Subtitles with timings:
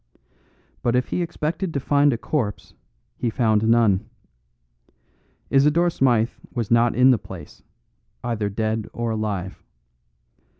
[0.81, 2.73] But if he expected to find a corpse
[3.17, 4.09] he found none.
[5.51, 7.61] Isidore Smythe was not in the place,
[8.23, 9.61] either dead or alive.